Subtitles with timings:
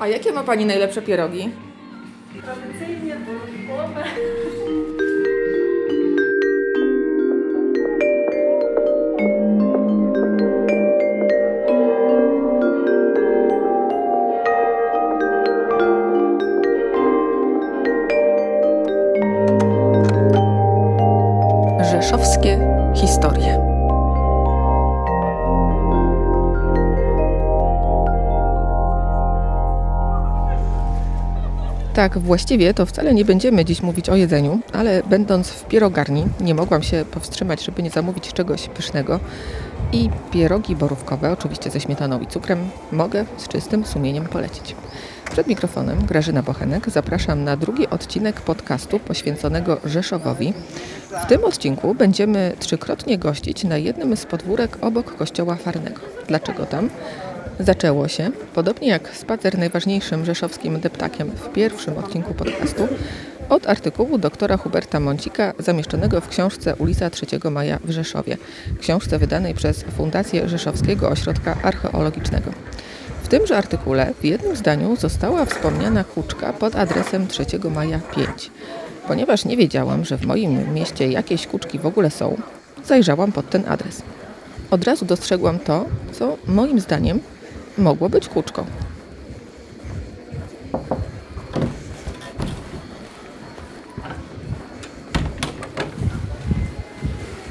[0.00, 1.50] A jakie ma Pani najlepsze pierogi?
[2.42, 4.04] Tradycyjnie borówkowe.
[21.92, 22.58] Rzeszowskie
[22.94, 23.53] historie.
[31.94, 36.54] Tak, właściwie to wcale nie będziemy dziś mówić o jedzeniu, ale będąc w pierogarni nie
[36.54, 39.20] mogłam się powstrzymać, żeby nie zamówić czegoś pysznego.
[39.92, 42.58] I pierogi borówkowe, oczywiście ze śmietaną i cukrem,
[42.92, 44.76] mogę z czystym sumieniem polecić.
[45.30, 50.52] Przed mikrofonem Grażyna Bochenek zapraszam na drugi odcinek podcastu poświęconego Rzeszowowi.
[51.24, 56.00] W tym odcinku będziemy trzykrotnie gościć na jednym z podwórek obok kościoła Farnego.
[56.28, 56.90] Dlaczego tam?
[57.60, 62.88] Zaczęło się, podobnie jak spacer najważniejszym rzeszowskim deptakiem w pierwszym odcinku podcastu,
[63.48, 68.36] od artykułu doktora Huberta Mącika zamieszczonego w książce Ulica 3 Maja w Rzeszowie,
[68.80, 72.50] książce wydanej przez Fundację Rzeszowskiego Ośrodka Archeologicznego.
[73.22, 77.44] W tymże artykule w jednym zdaniu została wspomniana kuczka pod adresem 3
[77.74, 78.50] Maja 5.
[79.08, 82.36] Ponieważ nie wiedziałam, że w moim mieście jakieś kuczki w ogóle są,
[82.84, 84.02] zajrzałam pod ten adres.
[84.70, 87.20] Od razu dostrzegłam to, co moim zdaniem
[87.78, 88.64] mogło być kuczką.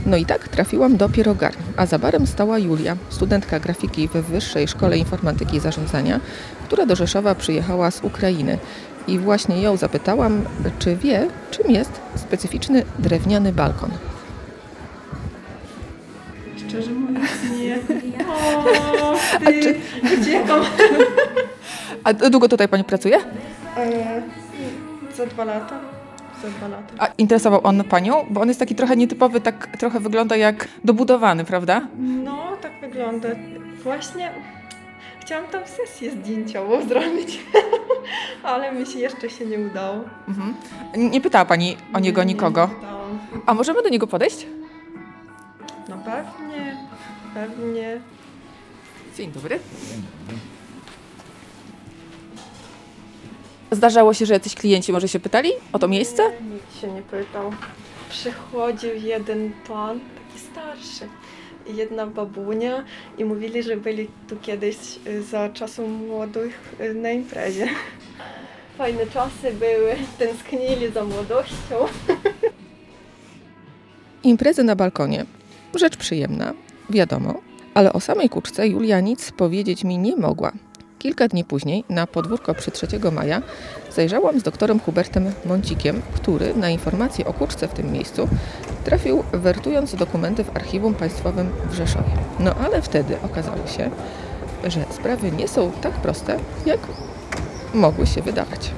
[0.05, 4.67] No i tak trafiłam do pierogarni, a za barem stała Julia, studentka grafiki w Wyższej
[4.67, 6.19] Szkole Informatyki i Zarządzania,
[6.65, 8.57] która do Rzeszowa przyjechała z Ukrainy.
[9.07, 10.41] I właśnie ją zapytałam,
[10.79, 13.91] czy wie, czym jest specyficzny drewniany balkon.
[18.33, 19.75] O, ty,
[20.21, 20.61] uciekam.
[22.03, 23.17] A długo tutaj pani pracuje?
[23.77, 24.21] E,
[25.15, 25.79] za dwa lata.
[26.41, 26.93] Za dwa lata.
[26.99, 28.25] A interesował on panią?
[28.29, 31.81] Bo on jest taki trochę nietypowy, tak trochę wygląda jak dobudowany, prawda?
[31.99, 33.29] No, tak wygląda.
[33.83, 34.31] Właśnie
[35.21, 37.39] chciałam tam sesję zdjęciową zrobić,
[38.43, 39.99] ale mi się jeszcze się nie udało.
[40.27, 40.53] Mhm.
[41.11, 42.69] Nie pytała pani o niego Nie, nikogo.
[42.81, 43.39] Nie.
[43.45, 44.47] A możemy do niego podejść?
[45.89, 46.77] No pewnie,
[47.33, 47.99] pewnie.
[49.17, 49.59] Dzień dobry.
[53.71, 56.23] Zdarzało się, że jacyś klienci może się pytali o to miejsce?
[56.53, 57.51] Nikt się nie pytał.
[58.09, 61.07] Przychodził jeden pan, taki starszy,
[61.67, 62.83] i jedna babunia
[63.17, 67.67] i mówili, że byli tu kiedyś y, za czasów młodych y, na imprezie.
[68.77, 71.75] Fajne czasy były, tęsknili za młodością.
[74.23, 75.25] Imprezy na balkonie.
[75.75, 76.53] Rzecz przyjemna,
[76.89, 77.41] wiadomo,
[77.73, 80.51] ale o samej kuczce Julia nic powiedzieć mi nie mogła.
[80.99, 83.41] Kilka dni później, na podwórko przy 3 maja,
[83.95, 88.27] zajrzałam z doktorem Hubertem Mącikiem, który na informacje o kuczce w tym miejscu
[88.83, 92.11] trafił wertując dokumenty w Archiwum Państwowym w Rzeszowie.
[92.39, 93.89] No ale wtedy okazało się,
[94.63, 96.79] że sprawy nie są tak proste, jak
[97.73, 98.71] mogły się wydawać.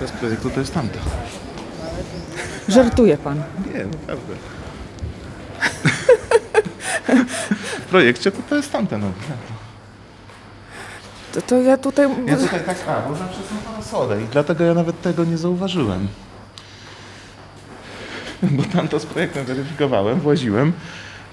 [0.00, 0.98] Bez projektu to jest tamto.
[2.68, 3.42] Żartuje pan.
[3.74, 4.55] Nie, naprawdę.
[7.80, 8.98] W projekcie to, to jest tamte.
[8.98, 9.12] No.
[11.32, 12.08] To, to ja tutaj...
[12.26, 16.08] Ja tutaj tak, a, bo zawsze są parasole i dlatego ja nawet tego nie zauważyłem.
[18.42, 20.72] Bo tam to z projektem weryfikowałem, właziłem,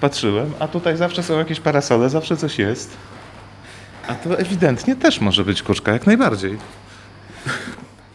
[0.01, 2.97] patrzyłem, a tutaj zawsze są jakieś parasole, zawsze coś jest.
[4.07, 6.57] A to ewidentnie też może być kuczka, jak najbardziej.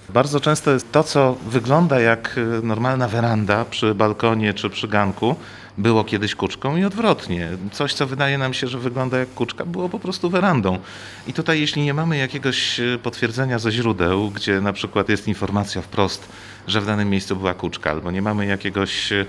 [0.09, 5.37] Bardzo często jest to, co wygląda jak y, normalna weranda przy balkonie czy przy ganku,
[5.79, 7.49] było kiedyś kuczką i odwrotnie.
[7.73, 10.79] Coś, co wydaje nam się, że wygląda jak kuczka, było po prostu werandą.
[11.27, 15.83] I tutaj, jeśli nie mamy jakiegoś y, potwierdzenia ze źródeł, gdzie na przykład jest informacja
[15.83, 16.29] wprost,
[16.67, 19.27] że w danym miejscu była kuczka, albo nie mamy jakiegoś y,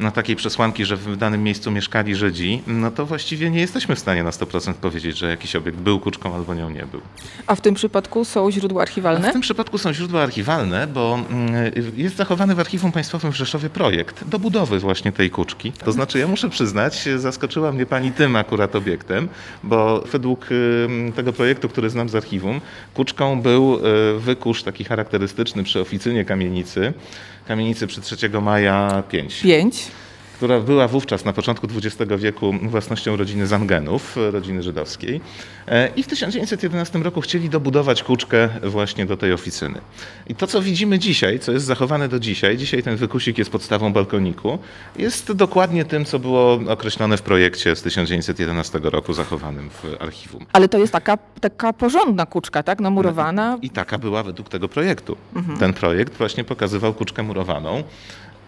[0.00, 3.98] no, takiej przesłanki, że w danym miejscu mieszkali Żydzi, no to właściwie nie jesteśmy w
[3.98, 7.00] stanie na 100% powiedzieć, że jakiś obiekt był kuczką albo nią nie był.
[7.46, 9.30] A w tym przypadku są źródła A archiwalne?
[9.30, 13.70] w tym przypadku są źródła archiwalne, bo mm, jest zachowany w Archiwum Państwowym w Rzeszowie
[13.70, 15.72] projekt do budowy właśnie tej kuczki.
[15.72, 19.28] To znaczy, ja muszę przyznać, zaskoczyła mnie pani tym akurat obiektem,
[19.62, 22.60] bo według ym, tego projektu, który znam z archiwum,
[22.94, 23.78] kuczką był
[24.16, 26.92] y, wykusz taki charakterystyczny przy oficynie kamienicy,
[27.50, 29.88] kamienicy przy 3 maja 5 Pięć.
[30.40, 35.20] Która była wówczas na początku XX wieku własnością rodziny Zangenów, rodziny żydowskiej.
[35.68, 39.80] E, I w 1911 roku chcieli dobudować kuczkę właśnie do tej oficyny.
[40.28, 43.92] I to, co widzimy dzisiaj, co jest zachowane do dzisiaj, dzisiaj ten wykusik jest podstawą
[43.92, 44.58] balkoniku,
[44.96, 50.46] jest dokładnie tym, co było określone w projekcie z 1911 roku zachowanym w archiwum.
[50.52, 52.80] Ale to jest taka, taka porządna kuczka, tak?
[52.80, 53.58] No murowana.
[53.62, 55.16] I taka była według tego projektu.
[55.58, 57.82] Ten projekt właśnie pokazywał kuczkę murowaną.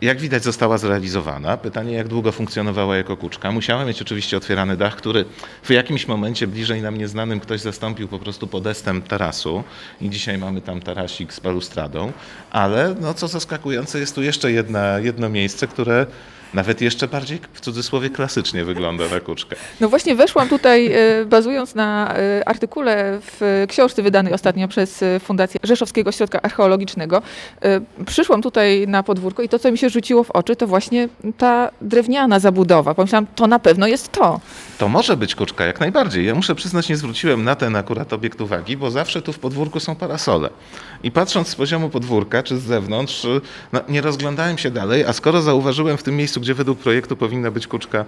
[0.02, 1.56] Jak widać, została zrealizowana.
[1.56, 3.52] Pytanie, jak długo funkcjonowała jako kuczka.
[3.52, 5.24] Musiała mieć oczywiście otwierany dach, który
[5.62, 9.64] w jakimś momencie bliżej nam nieznanym ktoś zastąpił po prostu podestem tarasu.
[10.00, 12.12] I dzisiaj mamy tam tarasik z balustradą.
[12.50, 16.06] Ale no, co zaskakujące, jest tu jeszcze jedna, jedno miejsce, które
[16.54, 19.56] nawet jeszcze bardziej w cudzysłowie klasycznie wygląda na kuczkę.
[19.80, 25.20] No właśnie weszłam tutaj, e, bazując na e, artykule w książce wydanej ostatnio przez e,
[25.20, 27.22] Fundację Rzeszowskiego Ośrodka Archeologicznego.
[28.06, 31.08] Przyszłam tutaj na podwórko i to, co mi się rzuciło w oczy, to właśnie
[31.38, 32.94] ta drewniana zabudowa.
[32.94, 34.40] Pomyślałam, to na pewno jest to.
[34.78, 36.26] To może być kuczka, jak najbardziej.
[36.26, 39.80] Ja muszę przyznać, nie zwróciłem na ten akurat obiekt uwagi, bo zawsze tu w podwórku
[39.80, 40.50] są parasole.
[41.02, 43.26] I patrząc z poziomu podwórka czy z zewnątrz,
[43.72, 47.50] no, nie rozglądałem się dalej, a skoro zauważyłem w tym miejscu, gdzie według projektu powinna
[47.50, 48.04] być kuczka,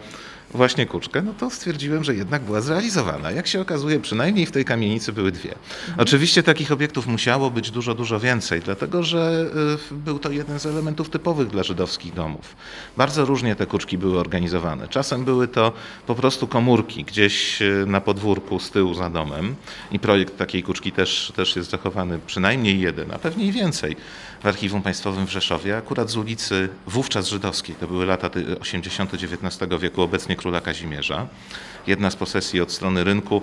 [0.51, 3.31] właśnie kuczkę, no to stwierdziłem, że jednak była zrealizowana.
[3.31, 5.55] Jak się okazuje, przynajmniej w tej kamienicy były dwie.
[5.99, 9.47] Oczywiście takich obiektów musiało być dużo, dużo więcej, dlatego że
[9.91, 12.57] y, był to jeden z elementów typowych dla żydowskich domów.
[12.97, 14.89] Bardzo różnie te kuczki były organizowane.
[14.89, 15.73] Czasem były to
[16.07, 19.55] po prostu komórki gdzieś y, na podwórku z tyłu za domem
[19.91, 23.97] i projekt takiej kuczki też, też jest zachowany, przynajmniej jeden, a pewnie i więcej
[24.45, 29.15] w Archiwum Państwowym w Rzeszowie, akurat z ulicy wówczas żydowskiej, to były lata ty- 80.
[29.15, 31.27] XIX wieku, obecnie króla Kazimierza.
[31.87, 33.43] Jedna z posesji od strony rynku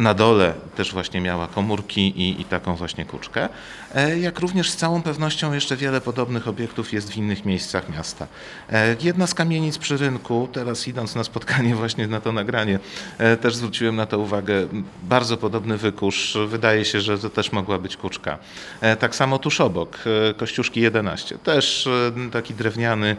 [0.00, 3.48] na dole też właśnie miała komórki i, i taką właśnie kuczkę.
[3.94, 8.26] E, Jak również z całą pewnością jeszcze wiele podobnych obiektów jest w innych miejscach miasta.
[8.72, 12.78] E, Jedna z kamienic przy rynku, teraz idąc na spotkanie właśnie na to nagranie,
[13.18, 14.66] e, też zwróciłem na to uwagę.
[15.02, 16.38] Bardzo podobny wykusz.
[16.48, 18.38] Wydaje się, że to też mogła być kuczka.
[19.00, 19.98] Tak samo tuż obok,
[20.36, 21.38] Kościuszki 11.
[21.38, 21.88] Też
[22.32, 23.16] taki drewniany,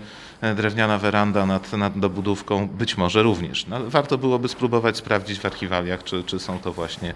[0.56, 3.68] drewniana weranda nad, nad dobudówką, być może również.
[3.68, 7.14] No, warto byłoby spróbować sprawdzić w archiwaliach, czy, czy są to właśnie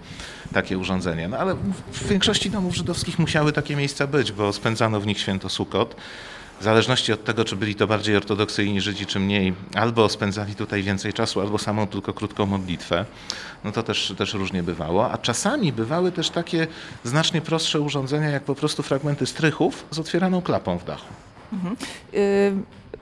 [0.52, 1.28] takie urządzenia.
[1.28, 1.54] No, ale
[1.92, 5.96] w większości domów żydowskich musiały takie miejsca być, bo spędzano w nich święto Sukot.
[6.60, 10.82] W zależności od tego, czy byli to bardziej ortodoksyjni Żydzi, czy mniej, albo spędzali tutaj
[10.82, 13.04] więcej czasu, albo samą tylko krótką modlitwę,
[13.64, 15.10] no to też, też różnie bywało.
[15.10, 16.66] A czasami bywały też takie
[17.04, 21.06] znacznie prostsze urządzenia, jak po prostu fragmenty strychów z otwieraną klapą w dachu.
[22.14, 22.52] Y,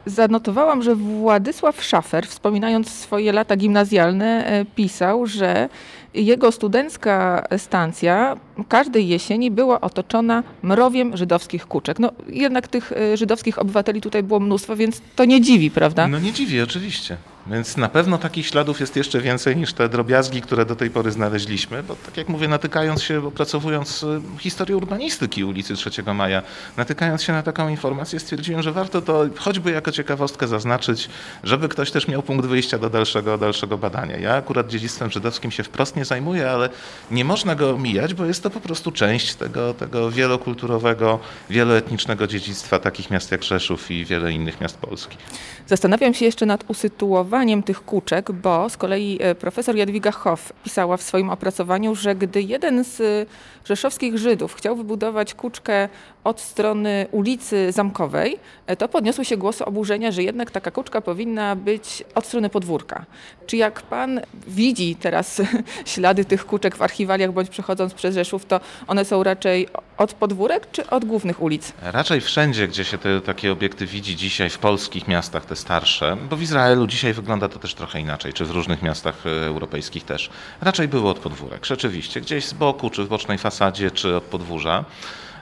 [0.06, 5.68] Zanotowałam, że Władysław Szafer, wspominając swoje lata gimnazjalne, e, pisał, że
[6.14, 8.36] jego studencka stancja
[8.68, 11.98] każdej jesieni była otoczona mrowiem żydowskich kuczek.
[11.98, 16.08] No jednak tych e, żydowskich obywateli tutaj było mnóstwo, więc to nie dziwi, prawda?
[16.08, 17.16] No nie dziwi, oczywiście.
[17.46, 21.10] Więc na pewno takich śladów jest jeszcze więcej niż te drobiazgi, które do tej pory
[21.10, 26.42] znaleźliśmy, bo tak jak mówię, natykając się, opracowując y, historię urbanistyki ulicy 3 Maja,
[26.76, 31.08] natykając się na taką informację, stwierdziłem, że warto to choćby jako ciekawostkę zaznaczyć,
[31.42, 34.16] żeby ktoś też miał punkt wyjścia do dalszego, dalszego badania.
[34.16, 36.68] Ja akurat dziedzictwem żydowskim się wprost nie zajmuję, ale
[37.10, 41.18] nie można go omijać, bo jest to po prostu część tego, tego wielokulturowego,
[41.50, 45.18] wieloetnicznego dziedzictwa takich miast jak Rzeszów i wiele innych miast polskich.
[45.66, 50.96] Zastanawiam się jeszcze nad usytuowaniem tych kuczek, bo z kolei e, profesor Jadwiga Hoff pisała
[50.96, 53.26] w swoim opracowaniu, że gdy jeden z e,
[53.64, 55.88] rzeszowskich Żydów chciał wybudować kuczkę
[56.24, 61.56] od strony ulicy Zamkowej, e, to podniosły się głosy oburzenia, że jednak taka kuczka powinna
[61.56, 63.04] być od strony podwórka.
[63.46, 65.42] Czy jak pan widzi teraz
[65.84, 69.68] ślady tych kuczek w archiwaliach bądź przechodząc przez Rzeszów, to one są raczej
[69.98, 71.72] od podwórek czy od głównych ulic?
[71.82, 76.36] Raczej wszędzie, gdzie się te takie obiekty widzi dzisiaj w polskich miastach, te starsze, bo
[76.36, 80.30] w Izraelu dzisiaj wygląda to też trochę inaczej, czy w różnych miastach e, europejskich też,
[80.60, 84.84] raczej było od podwórek, rzeczywiście, gdzieś z boku, czy w bocznej fasadzie, czy od podwórza.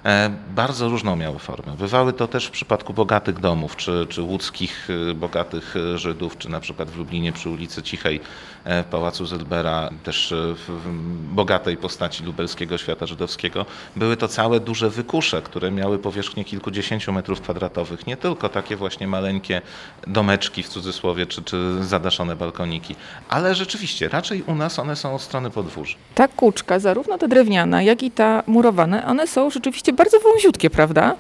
[0.05, 1.77] E, Bardzo różną miały formę.
[1.79, 6.49] Bywały to też w przypadku bogatych domów, czy, czy łódzkich e, bogatych e, Żydów, czy
[6.49, 8.21] na przykład w Lublinie przy ulicy Cichej
[8.65, 10.89] w Pałacu Zylbera, też w
[11.35, 13.67] bogatej postaci lubelskiego świata żydowskiego.
[13.97, 18.07] Były to całe duże wykusze, które miały powierzchnię kilkudziesięciu metrów kwadratowych.
[18.07, 19.63] Nie tylko takie właśnie maleńkie
[20.07, 22.97] domeczki w cudzysłowie, czy, czy zadaszone balkoniki,
[23.29, 25.95] ale rzeczywiście, raczej u nas one są od strony podwórza.
[26.15, 31.17] Ta kuczka, zarówno ta drewniana, jak i ta murowana, one są rzeczywiście bardzo wąziutkie, prawda?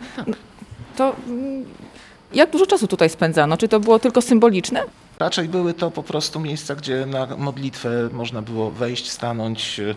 [0.96, 1.64] To mm,
[2.34, 3.56] jak dużo czasu tutaj spędzano?
[3.56, 4.82] Czy to było tylko symboliczne?
[5.18, 9.94] Raczej były to po prostu miejsca, gdzie na modlitwę można było wejść, stanąć, y,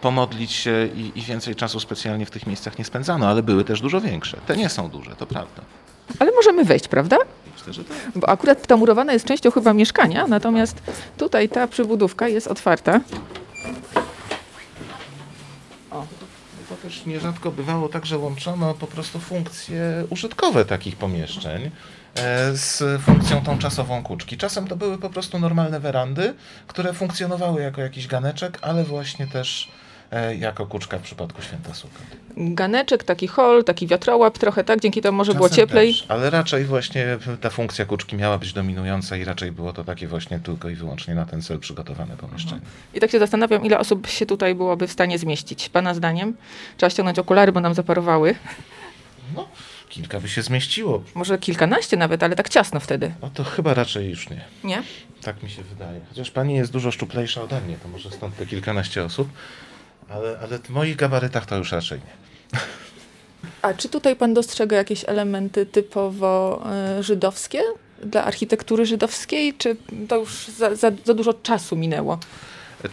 [0.00, 3.80] pomodlić się i, i więcej czasu specjalnie w tych miejscach nie spędzano, ale były też
[3.80, 4.36] dużo większe.
[4.46, 5.62] Te nie są duże, to prawda.
[6.18, 7.16] Ale możemy wejść, prawda?
[7.56, 7.96] Myślę, że tak.
[8.14, 10.82] Bo akurat ta murowana jest częścią chyba mieszkania, natomiast
[11.18, 13.00] tutaj ta przybudówka jest otwarta.
[16.68, 21.70] To też nierzadko bywało tak, że łączono po prostu funkcje użytkowe takich pomieszczeń
[22.14, 24.36] e, z funkcją tą czasową kuczki.
[24.36, 26.34] Czasem to były po prostu normalne werandy,
[26.66, 29.70] które funkcjonowały jako jakiś ganeczek, ale właśnie też
[30.38, 31.98] jako kuczka w przypadku święta suka.
[32.36, 34.80] Ganeczek, taki hol, taki wiatrołap trochę, tak?
[34.80, 35.94] Dzięki temu może było Czasem cieplej.
[35.94, 40.08] Też, ale raczej właśnie ta funkcja kuczki miała być dominująca i raczej było to takie
[40.08, 42.60] właśnie tylko i wyłącznie na ten cel przygotowane pomieszczenie.
[42.94, 45.68] I tak się zastanawiam, ile osób się tutaj byłoby w stanie zmieścić.
[45.68, 46.36] Pana zdaniem?
[46.76, 48.34] Trzeba ściągnąć okulary, bo nam zaparowały.
[49.36, 49.48] No,
[49.88, 51.02] kilka by się zmieściło.
[51.14, 53.14] Może kilkanaście nawet, ale tak ciasno wtedy.
[53.22, 54.44] No to chyba raczej już nie.
[54.64, 54.82] Nie?
[55.22, 56.00] Tak mi się wydaje.
[56.08, 59.28] Chociaż pani jest dużo szczuplejsza ode mnie, to może stąd te kilkanaście osób.
[60.08, 62.26] Ale, ale w moich gabarytach to już raczej nie.
[63.62, 67.62] A czy tutaj pan dostrzega jakieś elementy typowo e, żydowskie
[68.02, 69.76] dla architektury żydowskiej, czy
[70.08, 72.18] to już za, za, za dużo czasu minęło?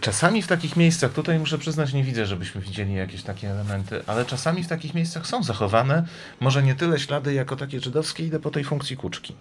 [0.00, 4.24] Czasami w takich miejscach, tutaj muszę przyznać, nie widzę, żebyśmy widzieli jakieś takie elementy, ale
[4.24, 6.04] czasami w takich miejscach są zachowane,
[6.40, 9.34] może nie tyle ślady jako takie żydowskie, ile po tej funkcji kuczki.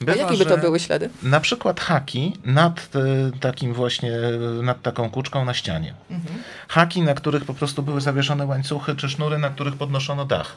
[0.00, 1.10] A Bywa, jakie by to były ślady?
[1.22, 4.12] Na przykład haki nad e, takim właśnie,
[4.62, 5.94] nad taką kuczką na ścianie.
[6.10, 6.42] Mhm.
[6.68, 10.56] Haki, na których po prostu były zawieszone łańcuchy, czy sznury, na których podnoszono dach.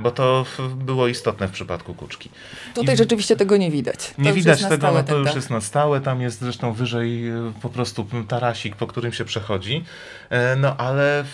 [0.00, 0.44] Bo to
[0.76, 2.30] było istotne w przypadku kuczki.
[2.74, 4.10] Tutaj I- rzeczywiście tego nie widać.
[4.16, 5.34] To Nie widać tego, stałe no to już dach.
[5.36, 6.00] jest na stałe.
[6.00, 9.84] Tam jest zresztą wyżej e, po prostu tarasik, po którym się przechodzi.
[10.30, 11.24] E, No ale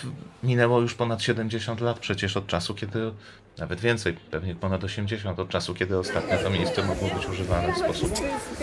[0.43, 3.11] minęło już ponad 70 lat przecież od czasu, kiedy,
[3.59, 7.79] nawet więcej, pewnie ponad 80 od czasu, kiedy ostatnio to miejsce mogło być używane w
[7.79, 8.15] sposób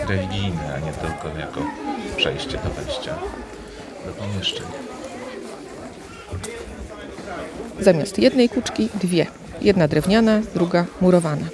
[0.08, 1.60] religijny, a nie tylko jako
[2.16, 3.14] przejście do wejścia
[4.06, 4.66] do pomieszczeń.
[7.80, 9.26] Zamiast jednej kuczki dwie.
[9.62, 11.46] Jedna drewniana, druga murowana.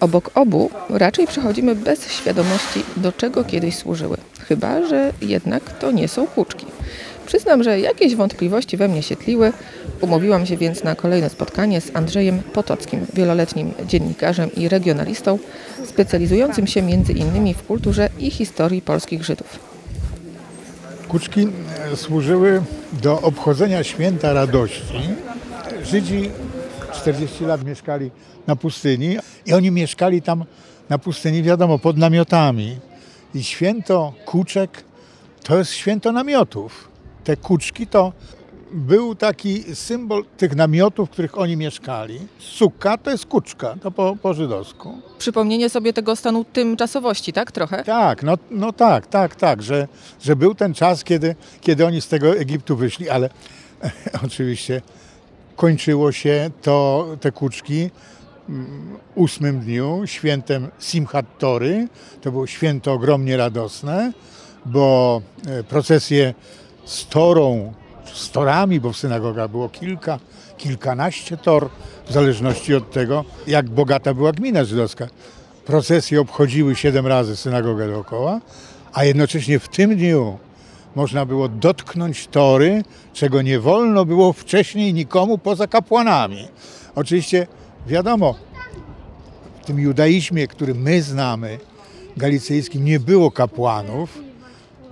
[0.00, 4.16] Obok obu raczej przechodzimy bez świadomości, do czego kiedyś służyły.
[4.48, 6.66] Chyba, że jednak to nie są kuczki.
[7.26, 9.52] Przyznam, że jakieś wątpliwości we mnie się tliły.
[10.00, 15.38] Umówiłam się więc na kolejne spotkanie z Andrzejem Potockim, wieloletnim dziennikarzem i regionalistą,
[15.84, 16.80] specjalizującym się
[17.14, 19.58] innymi w kulturze i historii polskich Żydów.
[21.08, 21.48] Kuczki
[21.92, 22.62] e, służyły
[23.02, 25.00] do obchodzenia święta radości.
[25.84, 26.30] Żydzi
[26.92, 28.10] 40 lat mieszkali
[28.46, 29.16] na pustyni
[29.46, 30.44] i oni mieszkali tam
[30.88, 32.78] na pustyni, wiadomo, pod namiotami.
[33.34, 34.84] I święto kuczek
[35.42, 36.88] to jest święto namiotów.
[37.24, 38.12] Te kuczki to
[38.72, 42.20] był taki symbol tych namiotów, w których oni mieszkali.
[42.38, 44.98] Suka to jest kuczka, to po, po żydowsku.
[45.18, 47.52] Przypomnienie sobie tego stanu tymczasowości, tak?
[47.52, 47.84] Trochę?
[47.84, 49.88] Tak, no, no tak, tak, tak, że,
[50.22, 53.30] że był ten czas, kiedy, kiedy oni z tego Egiptu wyszli, ale
[54.26, 54.82] oczywiście
[55.60, 57.90] kończyło się to, te kuczki
[58.48, 61.88] mm, ósmym dniu, świętem Simchat Tory.
[62.20, 64.12] To było święto ogromnie radosne,
[64.66, 66.34] bo e, procesje
[66.84, 67.72] z torą,
[68.14, 70.18] z torami, bo w synagogach było kilka,
[70.56, 71.68] kilkanaście tor,
[72.06, 75.06] w zależności od tego, jak bogata była gmina żydowska.
[75.66, 78.40] Procesje obchodziły siedem razy synagogę dookoła,
[78.92, 80.38] a jednocześnie w tym dniu
[80.94, 82.82] można było dotknąć tory,
[83.12, 86.48] czego nie wolno było wcześniej nikomu poza kapłanami.
[86.94, 87.46] Oczywiście
[87.86, 88.34] wiadomo,
[89.62, 91.58] w tym judaizmie, który my znamy,
[92.16, 94.18] galicyjskim, nie było kapłanów,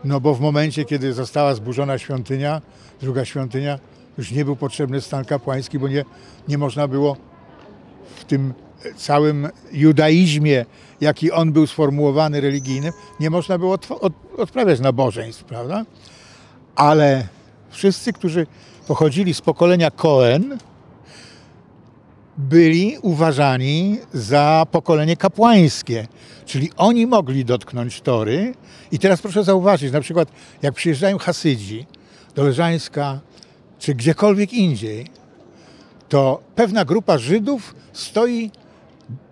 [0.04, 2.62] no bo w momencie, kiedy została zburzona świątynia,
[3.00, 3.78] druga świątynia,
[4.18, 6.04] już nie był potrzebny stan kapłański, bo nie,
[6.48, 7.16] nie można było
[8.16, 8.54] w tym
[8.96, 10.64] całym judaizmie,
[11.00, 13.78] jaki on był sformułowany religijnym, nie można było
[14.36, 15.84] odprawiać nabożeństw, prawda?
[16.76, 17.28] Ale
[17.70, 18.46] wszyscy, którzy
[18.86, 20.58] pochodzili z pokolenia Kohen,
[22.38, 26.06] byli uważani za pokolenie kapłańskie,
[26.46, 28.54] czyli oni mogli dotknąć tory.
[28.92, 30.28] I teraz proszę zauważyć, na przykład
[30.62, 31.86] jak przyjeżdżają Hasydzi
[32.34, 33.20] do Leżańska
[33.78, 35.06] czy gdziekolwiek indziej,
[36.08, 38.50] to pewna grupa Żydów stoi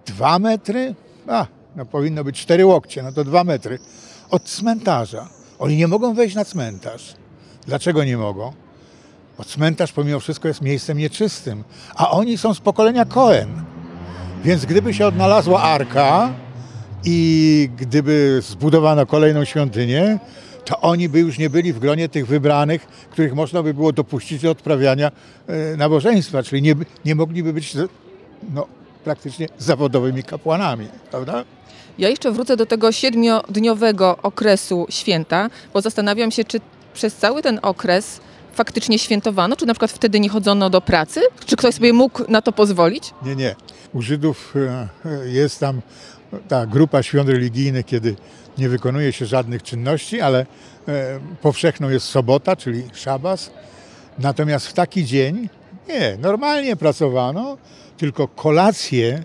[0.07, 0.95] dwa metry,
[1.29, 1.47] a
[1.77, 3.79] no powinno być cztery łokcie, no to dwa metry
[4.31, 5.29] od cmentarza.
[5.59, 7.15] Oni nie mogą wejść na cmentarz.
[7.67, 8.53] Dlaczego nie mogą?
[9.39, 13.49] Bo cmentarz pomimo wszystko jest miejscem nieczystym, a oni są z pokolenia Kohen.
[14.45, 16.33] Więc gdyby się odnalazła arka
[17.05, 20.19] i gdyby zbudowano kolejną świątynię,
[20.65, 24.43] to oni by już nie byli w gronie tych wybranych, których można by było dopuścić
[24.43, 25.13] do odprawiania
[25.47, 27.75] e, nabożeństwa, czyli nie, nie mogliby być
[28.55, 28.67] no,
[29.07, 31.45] praktycznie zawodowymi kapłanami, prawda?
[31.99, 36.61] Ja jeszcze wrócę do tego siedmiodniowego okresu święta, bo zastanawiam się, czy
[36.95, 38.21] przez cały ten okres
[38.53, 41.21] faktycznie świętowano, czy na przykład wtedy nie chodzono do pracy?
[41.47, 43.15] Czy ktoś sobie mógł na to pozwolić?
[43.23, 43.55] Nie, nie.
[43.93, 45.81] U Żydów e, jest tam
[46.49, 48.17] ta grupa świąt religijnych, kiedy
[48.59, 50.47] nie wykonuje się żadnych czynności, ale
[50.89, 53.51] e, powszechną jest sobota, czyli szabas.
[54.19, 55.49] Natomiast w taki dzień
[55.89, 57.57] nie, normalnie pracowano,
[57.97, 59.23] tylko kolację,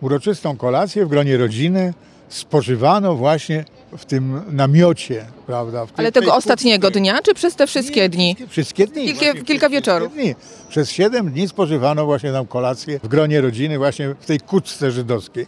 [0.00, 1.94] uroczystą kolację w gronie rodziny
[2.28, 3.64] spożywano właśnie
[3.98, 5.86] w tym namiocie, prawda?
[5.96, 7.00] Ale tego ostatniego kuchni.
[7.02, 8.34] dnia, czy przez te wszystkie Nie, dni?
[8.34, 9.06] Wszystkie, wszystkie dni.
[9.06, 10.08] Kilka- właśnie, kilka przez wieczorów.
[10.12, 10.34] wszystkie Dni.
[10.68, 15.46] Przez siedem dni spożywano właśnie tam kolację w gronie rodziny, właśnie w tej kuczce żydowskiej.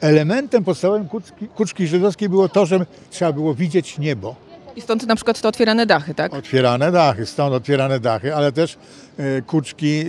[0.00, 4.45] Elementem podstawowym kuczki, kuczki żydowskiej było to, że trzeba było widzieć niebo.
[4.76, 6.34] I stąd na przykład te otwierane dachy, tak?
[6.34, 8.78] Otwierane dachy, stąd otwierane dachy, ale też
[9.18, 10.04] e, kuczki,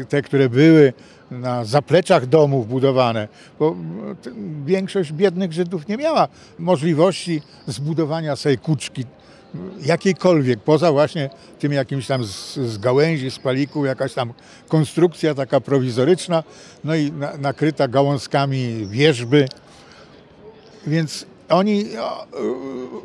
[0.00, 0.92] e, te, które były
[1.30, 3.76] na zapleczach domów budowane, bo
[4.66, 9.04] większość biednych Żydów nie miała możliwości zbudowania sobie kuczki
[9.86, 14.32] jakiejkolwiek, poza właśnie tym jakimś tam z, z gałęzi, z paliku, jakaś tam
[14.68, 16.42] konstrukcja taka prowizoryczna,
[16.84, 19.48] no i na, nakryta gałązkami wierzby.
[20.86, 21.86] Więc oni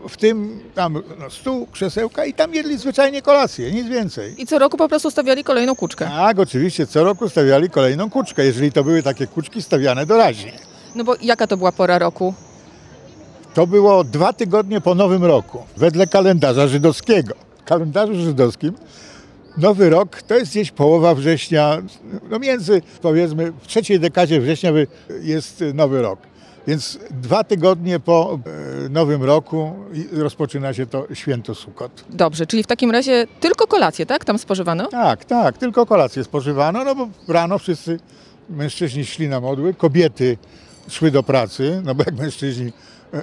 [0.09, 4.41] w tym tam no, stół, krzesełka i tam jedli zwyczajnie kolację, nic więcej.
[4.41, 6.05] I co roku po prostu stawiali kolejną kuczkę.
[6.05, 10.51] Tak, oczywiście co roku stawiali kolejną kuczkę, jeżeli to były takie kuczki stawiane doraźnie.
[10.95, 12.33] No bo jaka to była pora roku?
[13.53, 17.33] To było dwa tygodnie po Nowym Roku, wedle kalendarza żydowskiego.
[17.61, 18.73] W kalendarzu żydowskim
[19.57, 21.81] Nowy Rok to jest gdzieś połowa września,
[22.29, 24.71] no między powiedzmy w trzeciej dekadzie września
[25.21, 26.19] jest Nowy Rok.
[26.67, 28.39] Więc dwa tygodnie po
[28.85, 29.73] e, Nowym Roku
[30.11, 32.05] rozpoczyna się to święto Sukot.
[32.09, 34.25] Dobrze, czyli w takim razie tylko kolację, tak?
[34.25, 34.87] Tam spożywano?
[34.87, 37.99] Tak, tak, tylko kolację spożywano, no bo rano wszyscy
[38.49, 40.37] mężczyźni szli na modły, kobiety
[40.89, 42.71] szły do pracy, no bo jak mężczyźni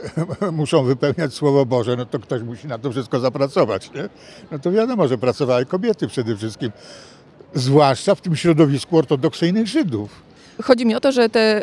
[0.53, 4.09] muszą wypełniać Słowo Boże, no to ktoś musi na to wszystko zapracować, nie?
[4.51, 6.73] No to wiadomo, że pracowały kobiety przede wszystkim,
[7.55, 10.32] zwłaszcza w tym środowisku ortodoksyjnych Żydów.
[10.63, 11.63] Chodzi mi o to, że te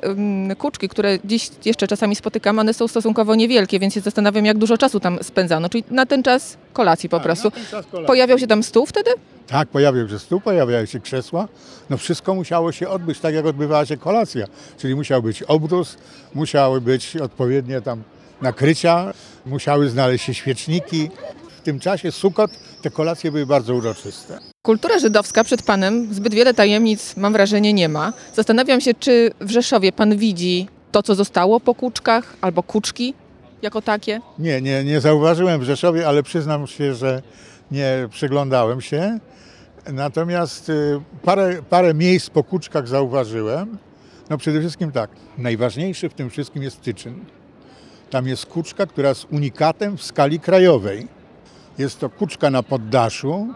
[0.57, 4.77] kuczki, które dziś jeszcze czasami spotykam, one są stosunkowo niewielkie, więc się zastanawiam, jak dużo
[4.77, 5.69] czasu tam spędzano.
[5.69, 7.51] Czyli na ten czas kolacji po prostu.
[8.07, 9.11] Pojawiał się tam stół wtedy?
[9.47, 11.47] Tak, pojawiał się stół, pojawiały się krzesła.
[11.89, 14.45] No wszystko musiało się odbyć tak, jak odbywała się kolacja.
[14.77, 15.97] Czyli musiał być obrus,
[16.33, 18.03] musiały być odpowiednie tam
[18.41, 19.13] nakrycia,
[19.45, 21.09] musiały znaleźć się świeczniki.
[21.57, 24.39] W tym czasie Sukot te kolacje były bardzo uroczyste.
[24.61, 28.13] Kultura żydowska przed panem zbyt wiele tajemnic, mam wrażenie, nie ma.
[28.35, 33.13] Zastanawiam się, czy w Rzeszowie pan widzi to, co zostało po kuczkach, albo kuczki
[33.61, 34.21] jako takie?
[34.39, 37.21] Nie, nie, nie zauważyłem w Rzeszowie, ale przyznam się, że
[37.71, 39.19] nie przyglądałem się.
[39.93, 43.77] Natomiast y, parę, parę miejsc po kuczkach zauważyłem.
[44.29, 47.25] No przede wszystkim tak, najważniejszy w tym wszystkim jest Tyczyn.
[48.09, 51.07] Tam jest kuczka, która jest unikatem w skali krajowej.
[51.79, 53.47] Jest to kuczka na poddaszu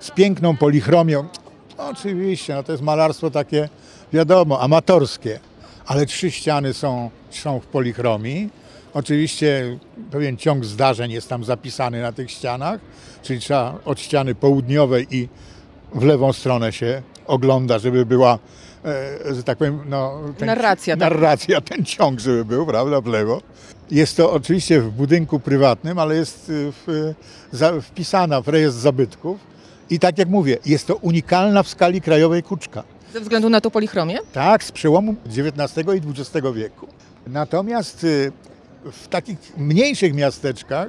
[0.00, 1.28] z piękną polichromią.
[1.78, 3.68] Oczywiście, no to jest malarstwo takie,
[4.12, 5.40] wiadomo, amatorskie,
[5.86, 8.50] ale trzy ściany są, są w polichromii.
[8.94, 9.78] Oczywiście
[10.10, 12.80] pewien ciąg zdarzeń jest tam zapisany na tych ścianach,
[13.22, 15.28] czyli trzeba od ściany południowej i
[15.94, 18.38] w lewą stronę się ogląda, żeby była,
[18.84, 21.00] e, że tak powiem, no, Narracja, tak.
[21.00, 23.40] narracja, ten ciąg, żeby był, prawda, w lewo.
[23.90, 27.14] Jest to oczywiście w budynku prywatnym, ale jest y, w,
[27.52, 29.40] za, wpisana w rejestr zabytków.
[29.90, 32.82] I tak jak mówię, jest to unikalna w skali krajowej kuczka.
[33.12, 34.18] Ze względu na tą polichromię?
[34.32, 36.86] Tak, z przełomu XIX i XX wieku.
[37.26, 38.32] Natomiast y,
[38.92, 40.88] w takich mniejszych miasteczkach,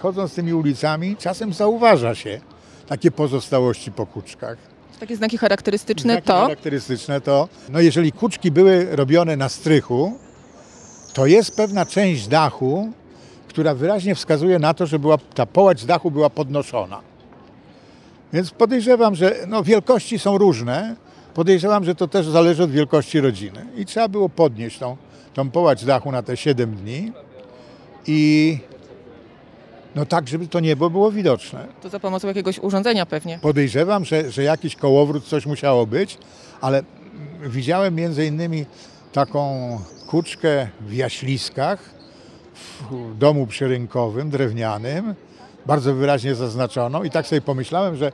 [0.00, 2.40] chodząc tymi ulicami, czasem zauważa się
[2.86, 4.56] takie pozostałości po kuczkach.
[5.00, 6.40] Takie znaki charakterystyczne Znaki to...
[6.40, 10.18] charakterystyczne to, no jeżeli kuczki były robione na strychu,
[11.12, 12.92] to jest pewna część dachu,
[13.48, 17.00] która wyraźnie wskazuje na to, że była, ta połać dachu była podnoszona.
[18.32, 20.96] Więc podejrzewam, że no, wielkości są różne.
[21.34, 23.66] Podejrzewam, że to też zależy od wielkości rodziny.
[23.76, 24.96] I trzeba było podnieść tą,
[25.34, 27.12] tą połać dachu na te 7 dni
[28.06, 28.58] i
[29.94, 31.66] no tak, żeby to niebo było widoczne.
[31.82, 33.38] To za pomocą jakiegoś urządzenia pewnie.
[33.42, 36.18] Podejrzewam, że, że jakiś kołowrót, coś musiało być,
[36.60, 36.82] ale
[37.40, 38.66] widziałem między innymi
[39.12, 39.78] taką
[40.10, 41.94] kuczkę w Jaśliskach,
[42.90, 45.14] w domu przyrynkowym, drewnianym,
[45.66, 48.12] bardzo wyraźnie zaznaczoną i tak sobie pomyślałem, że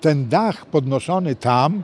[0.00, 1.82] ten dach podnoszony tam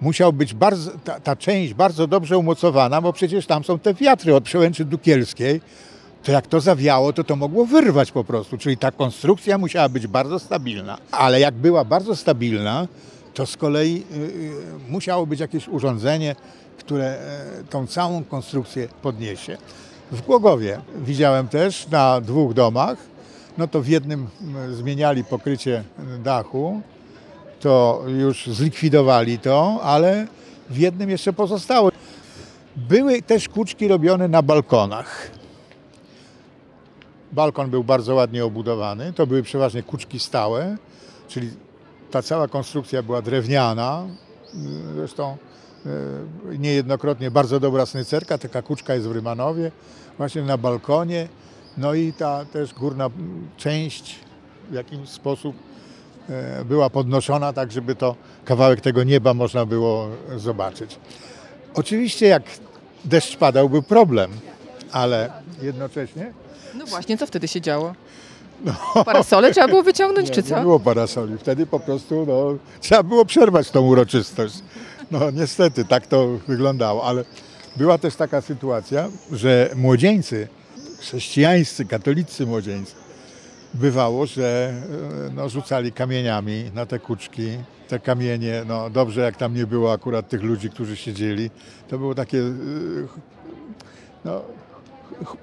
[0.00, 4.34] musiał być bardzo, ta, ta część bardzo dobrze umocowana, bo przecież tam są te wiatry
[4.34, 5.60] od przełęczy Dukielskiej,
[6.22, 8.58] to jak to zawiało, to to mogło wyrwać po prostu.
[8.58, 10.98] Czyli ta konstrukcja musiała być bardzo stabilna.
[11.10, 12.88] Ale jak była bardzo stabilna,
[13.36, 14.52] to z kolei y, y,
[14.88, 16.36] musiało być jakieś urządzenie,
[16.78, 17.18] które
[17.60, 19.56] y, tą całą konstrukcję podniesie.
[20.12, 22.98] W Głogowie widziałem też na dwóch domach,
[23.58, 24.28] no to w jednym
[24.72, 25.84] zmieniali pokrycie
[26.24, 26.80] dachu,
[27.60, 30.26] to już zlikwidowali to, ale
[30.70, 31.90] w jednym jeszcze pozostało.
[32.76, 35.30] Były też kuczki robione na balkonach.
[37.32, 39.12] Balkon był bardzo ładnie obudowany.
[39.12, 40.76] To były przeważnie kuczki stałe,
[41.28, 41.50] czyli
[42.10, 44.06] ta cała konstrukcja była drewniana.
[44.94, 45.36] Zresztą
[45.86, 48.38] e, niejednokrotnie bardzo dobra snycerka.
[48.38, 49.70] Taka kuczka jest w Rymanowie,
[50.18, 51.28] właśnie na balkonie.
[51.78, 53.10] No i ta też górna
[53.56, 54.18] część
[54.70, 55.56] w jakiś sposób
[56.28, 60.98] e, była podnoszona, tak żeby to kawałek tego nieba można było zobaczyć.
[61.74, 62.42] Oczywiście jak
[63.04, 64.30] deszcz padał, był problem,
[64.92, 66.32] ale jednocześnie
[66.74, 67.94] No właśnie, co wtedy się działo?
[69.04, 70.56] Parasole trzeba było wyciągnąć, czy co?
[70.56, 71.38] nie było parasoli.
[71.38, 74.54] Wtedy po prostu no, trzeba było przerwać tą uroczystość.
[75.10, 77.24] No niestety tak to wyglądało, ale
[77.76, 80.48] była też taka sytuacja, że młodzieńcy,
[81.00, 82.94] chrześcijańscy, katolicy młodzieńcy,
[83.74, 84.72] bywało, że
[85.28, 87.48] e, no, rzucali kamieniami na te kuczki.
[87.88, 91.50] Te kamienie, no dobrze jak tam nie było akurat tych ludzi, którzy siedzieli,
[91.88, 92.42] to było takie e,
[94.24, 94.42] no,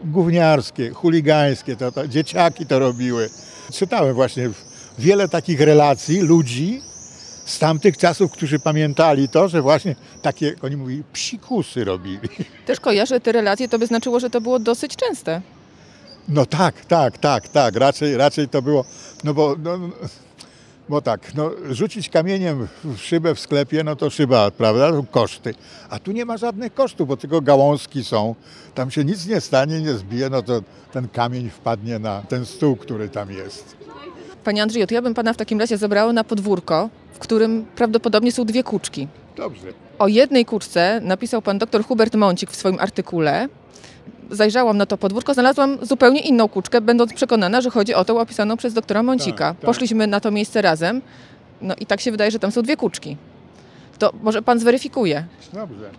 [0.03, 3.29] gówniarskie, chuligańskie, to, to, dzieciaki to robiły.
[3.71, 4.49] Czytałem właśnie
[4.99, 6.81] wiele takich relacji ludzi
[7.45, 12.29] z tamtych czasów, którzy pamiętali to, że właśnie takie, oni mówili, psikusy robili.
[12.65, 15.41] Też kojarzę te relacje, to by znaczyło, że to było dosyć częste.
[16.27, 18.85] No tak, tak, tak, tak, raczej, raczej to było,
[19.23, 19.79] no bo, no,
[20.89, 25.53] bo tak, no, rzucić kamieniem w szybę w sklepie, no to szyba, prawda, to koszty.
[25.89, 28.35] A tu nie ma żadnych kosztów, bo tylko gałązki są,
[28.75, 32.75] tam się nic nie stanie, nie zbije, no to ten kamień wpadnie na ten stół,
[32.75, 33.77] który tam jest.
[34.43, 38.31] Panie Andrzeju, to ja bym pana w takim razie zabrała na podwórko, w którym prawdopodobnie
[38.31, 39.07] są dwie kuczki.
[39.35, 39.67] Dobrze.
[39.99, 43.47] O jednej kuczce napisał pan dr Hubert Mącik w swoim artykule.
[44.31, 48.57] Zajrzałam na to podwórko, znalazłam zupełnie inną kuczkę, będąc przekonana, że chodzi o tą opisaną
[48.57, 49.37] przez doktora Mącika.
[49.49, 49.65] Tak, tak.
[49.65, 51.01] Poszliśmy na to miejsce razem,
[51.61, 53.17] no i tak się wydaje, że tam są dwie kuczki.
[53.99, 55.25] To może pan zweryfikuje?
[55.53, 55.89] Dobrze.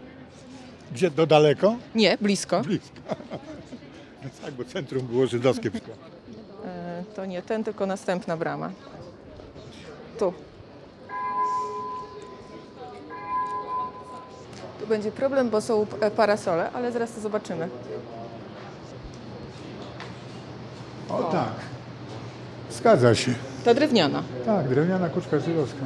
[0.92, 1.76] Gdzie, do daleko?
[1.94, 2.60] Nie, blisko.
[2.60, 2.88] Blisko.
[4.24, 5.70] No tak, bo centrum było żydowskie.
[6.64, 8.70] E, To nie ten, tylko następna brama.
[10.18, 10.32] Tu.
[14.86, 17.68] Będzie problem, bo są e, parasole, ale zaraz to zobaczymy.
[21.08, 21.52] O tak.
[22.70, 23.34] Zgadza się.
[23.64, 24.22] Ta drewniana.
[24.46, 25.80] Tak, drewniana kuczka żydowska.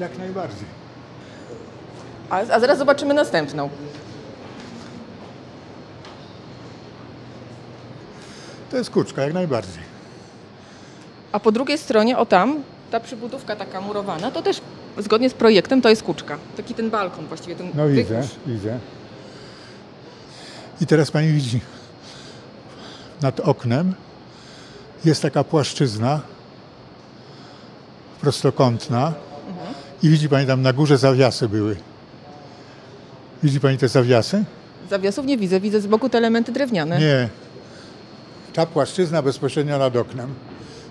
[0.00, 0.66] Jak najbardziej.
[2.30, 3.68] A, a zaraz zobaczymy następną.
[8.70, 9.82] To jest kuczka, jak najbardziej.
[11.32, 14.60] A po drugiej stronie, o tam, ta przybudówka taka murowana, to też
[14.98, 16.38] zgodnie z projektem to jest kuczka.
[16.56, 18.78] Taki ten balkon właściwie, ten No widzę, widzę.
[20.80, 21.60] I teraz pani widzi,
[23.22, 23.94] nad oknem
[25.04, 26.20] jest taka płaszczyzna
[28.20, 29.12] prostokątna
[30.02, 31.76] i widzi pani tam na górze zawiasy były.
[33.42, 34.44] Widzi pani te zawiasy?
[34.90, 36.98] Zawiasów nie widzę, widzę z boku te elementy drewniane.
[36.98, 37.28] Nie.
[38.54, 40.34] Ta płaszczyzna bezpośrednio nad oknem.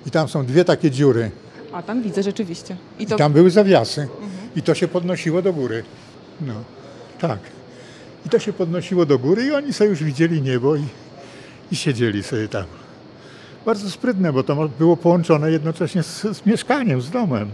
[0.06, 1.32] I tam są dwie takie dziury.
[1.78, 2.78] A tam widzę rzeczywiście.
[3.00, 4.08] I I to tam były zawiasy.
[4.56, 5.84] I to się podnosiło do góry.
[6.42, 6.54] No,
[7.20, 7.40] tak.
[8.26, 10.84] I to się podnosiło do góry i oni sobie już widzieli niebo i,
[11.72, 12.63] i siedzieli sobie tam.
[13.66, 17.50] Bardzo sprytne, bo to było połączone jednocześnie z, z mieszkaniem, z domem.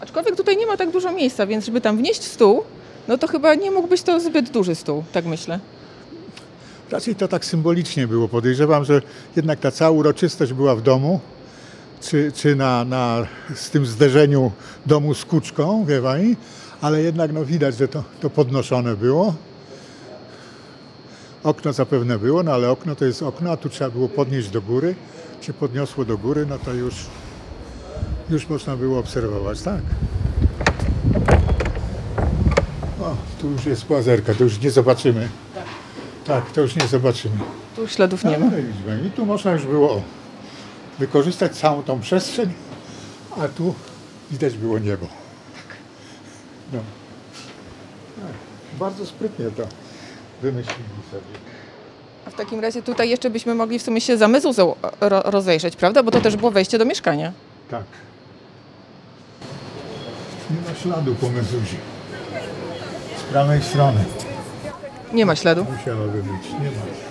[0.00, 2.62] Aczkolwiek tutaj nie ma tak dużo miejsca, więc żeby tam wnieść stół,
[3.08, 5.60] no to chyba nie mógł być to zbyt duży stół, tak myślę.
[6.90, 8.28] Raczej to tak symbolicznie było.
[8.28, 9.02] Podejrzewam, że
[9.36, 11.20] jednak ta cała uroczystość była w domu,
[12.00, 14.52] czy, czy na, na, z tym zderzeniu
[14.86, 16.36] domu z kuczką, wie pani,
[16.80, 19.34] ale jednak no, widać, że to, to podnoszone było.
[21.44, 24.62] Okno zapewne było, no ale okno to jest okno, a tu trzeba było podnieść do
[24.62, 24.94] góry.
[25.40, 26.94] Się podniosło do góry, no to już,
[28.30, 29.82] już można było obserwować, tak.
[33.00, 35.28] O, tu już jest płazerka, to już nie zobaczymy.
[36.26, 37.34] Tak, to już nie zobaczymy.
[37.76, 38.46] Tu śladów nie ma.
[38.46, 40.02] Ale widzi pani, I tu można już było o,
[41.00, 42.52] wykorzystać całą tą przestrzeń,
[43.40, 43.74] a tu
[44.30, 45.06] widać było niebo.
[46.72, 46.78] No.
[48.16, 48.32] Tak,
[48.78, 49.62] bardzo sprytnie to
[50.42, 51.22] wymyślili sobie.
[52.26, 55.76] A w takim razie tutaj jeszcze byśmy mogli w sumie się za mezuzą ro rozejrzeć,
[55.76, 56.02] prawda?
[56.02, 57.32] Bo to też było wejście do mieszkania.
[57.70, 57.84] Tak.
[60.50, 61.76] Nie ma śladu po mezuzie.
[63.18, 64.04] Z prawej strony
[65.12, 65.66] Nie ma śladu.
[65.78, 66.50] musiałoby być.
[66.52, 67.09] Nie ma.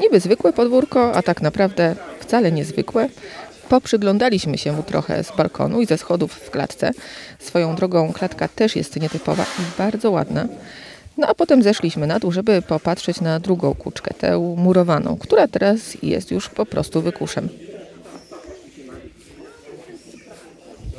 [0.00, 3.08] Niby zwykłe podwórko, a tak naprawdę wcale niezwykłe.
[3.68, 6.90] Poprzyglądaliśmy się mu trochę z balkonu i ze schodów w klatce.
[7.38, 10.46] Swoją drogą klatka też jest nietypowa i bardzo ładna.
[11.18, 16.02] No a potem zeszliśmy na dół, żeby popatrzeć na drugą kuczkę, tę murowaną, która teraz
[16.02, 17.48] jest już po prostu wykuszem.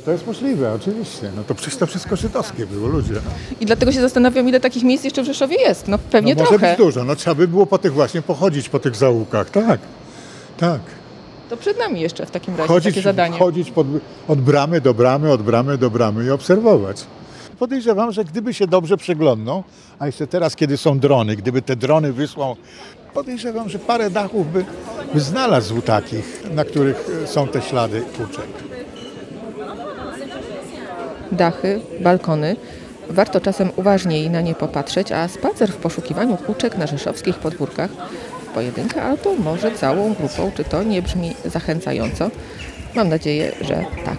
[0.06, 1.30] To jest możliwe, oczywiście.
[1.36, 3.14] No to przecież to wszystko żydowskie było, ludzie.
[3.60, 5.88] I dlatego się zastanawiam, ile takich miejsc jeszcze w Rzeszowie jest.
[5.88, 6.68] No pewnie no może trochę.
[6.68, 7.04] być dużo.
[7.04, 9.50] No trzeba by było po tych właśnie pochodzić po tych zaułkach.
[9.50, 9.80] Tak,
[10.56, 10.80] tak.
[11.50, 13.38] To przed nami jeszcze w takim razie Chodzić, takie zadanie.
[13.38, 13.86] chodzić pod,
[14.28, 17.04] od bramy do bramy, od bramy do bramy i obserwować.
[17.58, 19.64] Podejrzewam, że gdyby się dobrze przyglądnął,
[19.98, 22.56] a jeszcze teraz, kiedy są drony, gdyby te drony wysłał,
[23.14, 24.64] podejrzewam, że parę dachów by,
[25.14, 28.75] by znalazł takich, na których e, są te ślady kuczek.
[31.32, 32.56] Dachy, balkony.
[33.10, 37.90] Warto czasem uważniej na nie popatrzeć, a spacer w poszukiwaniu kółczek na rzeszowskich podwórkach
[38.54, 42.30] pojedynkę albo może całą grupą, czy to nie brzmi zachęcająco?
[42.94, 44.18] Mam nadzieję, że tak.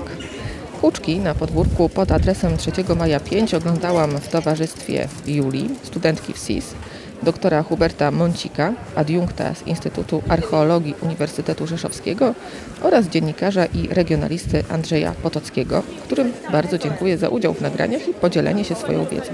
[0.81, 6.73] Kółczki na podwórku pod adresem 3 Maja 5 oglądałam w towarzystwie Julii, studentki w SIS,
[7.23, 12.33] doktora Huberta Moncika, adiunkta z Instytutu Archeologii Uniwersytetu Rzeszowskiego
[12.81, 18.63] oraz dziennikarza i regionalisty Andrzeja Potockiego, którym bardzo dziękuję za udział w nagraniach i podzielenie
[18.63, 19.33] się swoją wiedzą.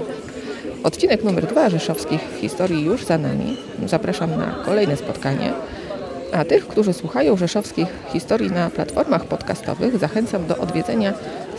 [0.84, 3.56] Odcinek numer dwa rzeszowskich historii już za nami.
[3.86, 5.52] Zapraszam na kolejne spotkanie.
[6.32, 11.14] A tych, którzy słuchają rzeszowskich historii na platformach podcastowych, zachęcam do odwiedzenia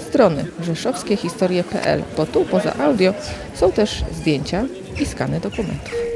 [0.07, 3.13] strony rzeszowskiehistorie.pl, bo tu poza audio
[3.53, 4.65] są też zdjęcia
[5.01, 6.14] i skany dokumentów.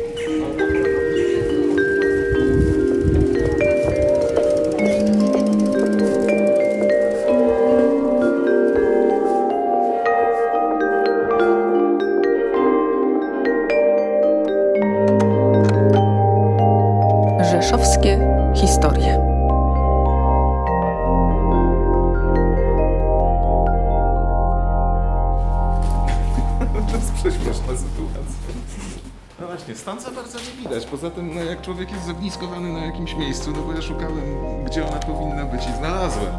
[31.69, 35.77] Człowiek jest zogniskowany na jakimś miejscu, no bo ja szukałem, gdzie ona powinna być i
[35.77, 36.38] znalazłem.